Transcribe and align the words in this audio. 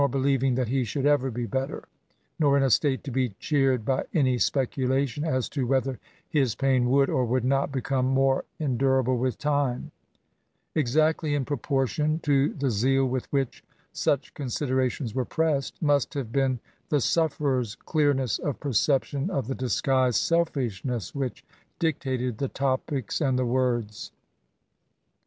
believing 0.09 0.55
that 0.55 0.69
he 0.69 0.83
should 0.83 1.05
ever 1.05 1.29
be 1.29 1.45
better, 1.45 1.83
nor 2.39 2.57
in 2.57 2.63
a 2.63 2.71
state 2.71 3.03
to 3.03 3.11
be 3.11 3.29
cheered 3.37 3.85
by 3.85 4.03
any 4.15 4.35
speculation 4.39 5.23
as 5.23 5.47
to 5.47 5.67
whether 5.67 5.99
his 6.27 6.55
pain 6.55 6.89
would, 6.89 7.07
or 7.07 7.23
would 7.23 7.45
not 7.45 7.71
become 7.71 8.07
more 8.07 8.43
endurable 8.59 9.15
with 9.15 9.37
time 9.37 9.91
I 10.75 10.79
Exactly 10.79 11.35
in 11.35 11.45
proportion 11.45 12.17
to 12.21 12.51
the 12.55 12.69
aeal 12.71 13.07
with 13.07 13.31
Which 13.31 13.63
such 13.93 14.33
considerations 14.33 15.13
were 15.13 15.23
pressed, 15.23 15.79
must 15.83 16.15
have 16.15 16.31
been 16.31 16.59
the 16.89 16.99
sufferer's 16.99 17.75
clearness 17.75 18.39
of 18.39 18.59
perception 18.59 19.29
of 19.29 19.45
the 19.45 19.53
disguised 19.53 20.17
selfishness 20.19 21.13
which 21.13 21.45
dic 21.77 21.99
tated 21.99 22.37
the 22.39 22.47
topics 22.49 23.21
and 23.21 23.37
the 23.37 23.45
words. 23.45 24.11